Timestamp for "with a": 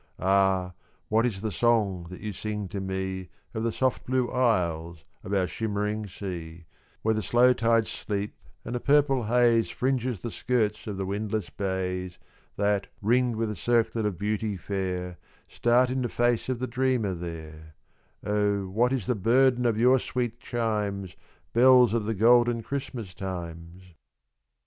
13.35-13.55